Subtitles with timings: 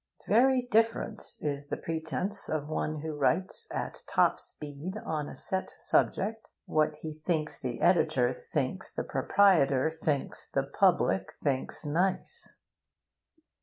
[0.27, 5.75] Very different is the pretence of one who writes at top speed, on a set
[5.77, 12.57] subject, what he thinks the editor thinks the proprietor thinks the public thinks nice.